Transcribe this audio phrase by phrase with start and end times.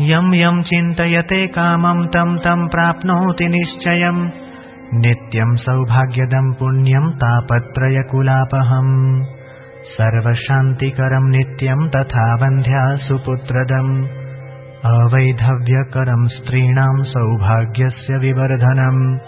[0.00, 4.30] यं यं चिन्तयते कामं तं तं प्राप्नोति निश्चयम्।
[4.94, 9.24] नित्यं सौभाग्यदं पुण्यं तापत्रयकुलापहम्।
[9.84, 14.06] सर्वशान्तिकरं नित्यं तथा वन्ध्या सुपुत्रदम्
[14.84, 19.18] अवैधव्यकरं स्त्रीणां सौभाग्यस्य विवर्धनम्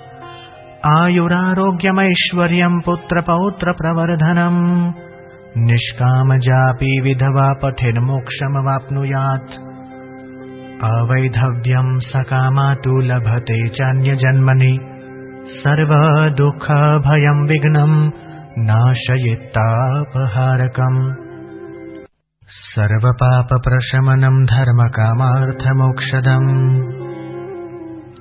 [0.86, 4.92] आयुरारोग्यमैश्वर्यं पुत्रपौत्रप्रवर्धनम्।
[5.56, 9.50] निष्कामजापि विधवा पठिन्मोक्षमवाप्नुयात्
[10.84, 14.78] अवैधव्यं सकामा तु लभते चान्यजन्मनि।
[15.48, 18.10] सर्वदुःखभयं विघ्नम्
[18.58, 21.14] नाशयित्तापहारकम्
[22.74, 27.03] सर्वपापप्रशमनम् धर्मकामार्थमोक्षदम्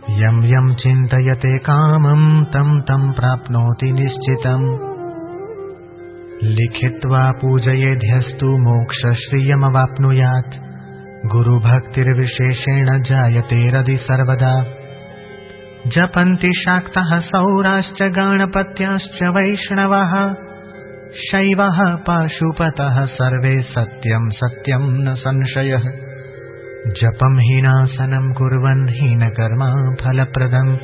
[0.10, 4.78] यं यं चिन्तयते कामं तं तं प्राप्नोति निश्चितम्
[6.44, 10.56] लिखित्वा पूजयेध्यस्तु मोक्षश्रियमवाप्नुयात्।
[11.26, 14.66] गुरुभक्तिर्विशेषेण जायते रदि सर्वदा।
[15.88, 20.34] जपन्ति शाक्तः सौराश्च गणपत्याश्च वैष्णवः।
[21.32, 26.03] शैवः पाशुपतः सर्वे सत्यं सत्यं न संशयः
[26.88, 30.78] जपं हीनासनं कुर्वन् हीनकर्मा फलप्रदम्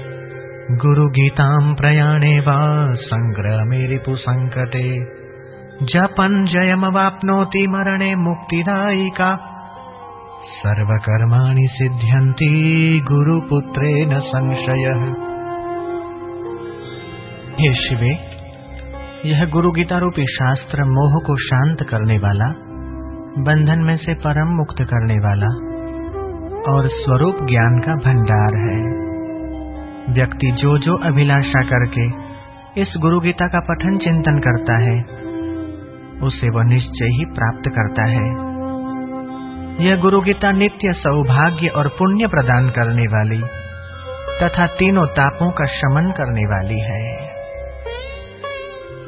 [0.77, 4.99] गुरुगीतां प्रयाणे वा सङ्ग्रामे रिपुसङ्कटे
[5.83, 9.35] जपन् जयमवाप्नोति मरणे मुक्तिदायिका।
[10.63, 15.03] सर्वकर्माणि सिद्ध्यन्ति गुरुपुत्रेण संशयः।
[17.59, 18.19] हे शिवे,
[19.29, 22.45] यह गुरु गीता रूपी शास्त्र मोह को शांत करने वाला,
[23.43, 25.68] बंधन में से परम मुक्त करने वाला
[26.69, 28.99] और स्वरूप ज्ञान का भंडार है।
[30.13, 32.29] व्यक्ति जो जो अभिलाषा करके
[32.81, 34.97] इस गुरु गीता का पठन चिंतन करता है,
[36.19, 38.49] उसे वह निश्चय ही प्राप्त करता है।
[39.85, 43.41] यह गुरु गीता नित्य सौभाग्य और पुण्य प्रदान करने वाली
[44.41, 47.29] तथा तीनों तापों का शमन करने वाली है।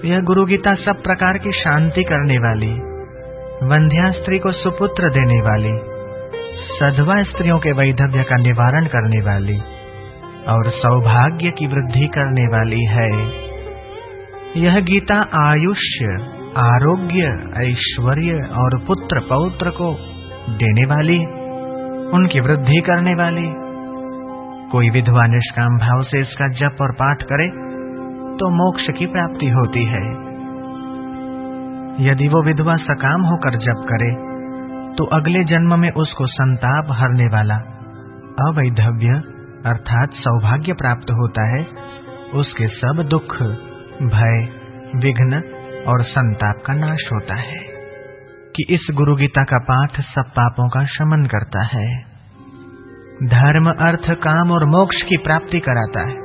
[0.06, 2.74] यह गुरु गीता सब प्रकार की शांति करने वाली
[3.68, 6.01] वंध्या स्त्री को सुपुत्र देने वाली
[6.64, 9.58] सधवा स्त्रियों के वैधव्य का निवारण करने वाली
[10.48, 13.10] और सौभाग्य की वृद्धि करने वाली है।
[14.58, 16.06] यह गीता आयुष्य,
[16.58, 17.28] आरोग्य,
[17.62, 19.92] ऐश्वर्य और पुत्र पौत्र को
[20.58, 21.18] देने वाली,
[22.12, 23.48] उनकी वृद्धि करने वाली।
[24.72, 27.48] कोई विधवा निष्काम भाव से इसका जप और पाठ करे
[28.38, 30.04] तो मोक्ष की प्राप्ति होती है।
[32.08, 34.31] यदि वो विधवा सकाम होकर जप करे
[34.98, 37.56] तो अगले जन्म में उसको संताप हरने वाला।
[38.48, 39.08] अवैधव्य,
[39.70, 41.68] अर्थात सौभाग्य प्राप्त होता है।
[42.34, 43.44] उसके सब दुख,
[44.04, 44.50] भय,
[44.96, 45.44] विघ्न
[45.88, 47.72] और संताप का नाश होता है।
[48.56, 52.02] कि इस गुरु गीता का पाठ सब पापों का शमन करता है।
[53.24, 56.16] धर्म, अर्थ, काम और मोक्ष की प्राप्ति कराता है।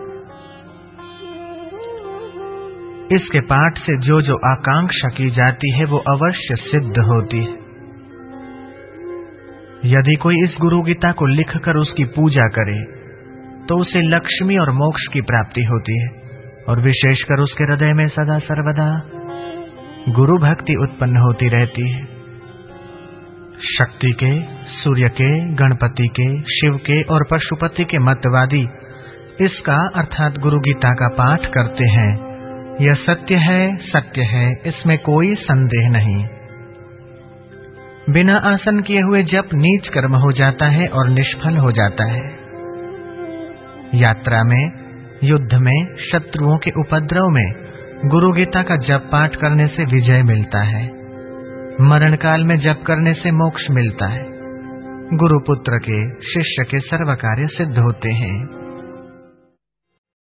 [3.17, 7.66] इसके पाठ से जो जो आकांक्षा की जाती है, वो अवश्य सिद्ध होती है।
[9.87, 12.79] यदि कोई इस गुरु गीता को लिखकर उसकी पूजा करे
[13.69, 16.09] तो उसे लक्ष्मी और मोक्ष की प्राप्ति होती है,
[16.69, 18.89] और विशेषकर उसके हृदय में सदा सर्वदा
[20.09, 22.05] गुरु भक्ति उत्पन्न होती रहती है।
[23.69, 24.31] शक्ति के,
[24.75, 28.65] सूर्य के, गणपति के, शिव के और पशुपति के मतवादी
[29.41, 32.11] इसका अर्थात गुरु गीता का पाठ करते हैं।
[32.81, 36.25] यह सत्य है सत्य है, इसमें कोई संदेह नहीं।
[38.11, 42.39] बिना आसन किए हुए जप नीच कर्म हो जाता है और निष्फल हो जाता है।
[43.95, 44.71] यात्रा में,
[45.25, 47.53] युद्ध में, शत्रुओं के उपद्रव में,
[48.05, 50.91] गुरु गीता का जप पाठ करने से विजय मिलता है।
[51.81, 54.25] मरण काल में जप करने से मोक्ष मिलता है।
[55.17, 58.66] गुरुपुत्र के, शिष्य के सर्व कार्य सिद्ध होते हैं।